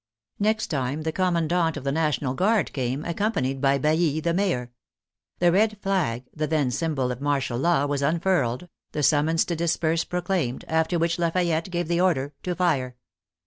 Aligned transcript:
Next 0.39 0.65
time 0.71 1.03
the 1.03 1.11
commandant 1.11 1.77
of 1.77 1.83
the 1.83 1.91
National 1.91 2.33
Guard 2.33 2.73
came, 2.73 3.05
accompanied 3.05 3.61
by 3.61 3.77
Bailly 3.77 4.19
the 4.19 4.33
mayor. 4.33 4.71
The 5.37 5.51
red 5.51 5.77
flag, 5.79 6.23
the 6.35 6.47
then 6.47 6.71
symbol 6.71 7.11
of 7.11 7.21
martial 7.21 7.59
law, 7.59 7.85
was 7.85 8.01
unfurled, 8.01 8.67
the 8.93 9.03
summons 9.03 9.45
to 9.45 9.55
disperse 9.55 10.03
proclaimed, 10.03 10.65
after 10.67 10.97
which 10.97 11.19
Lafayette 11.19 11.69
gave 11.69 11.87
the 11.87 12.01
order 12.01 12.33
to 12.41 12.55
fire. 12.55 12.95